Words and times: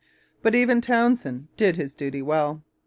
But 0.41 0.55
even 0.55 0.81
Townshend 0.81 1.49
did 1.57 1.75
his 1.77 1.93
duty 1.93 2.23
well. 2.23 2.63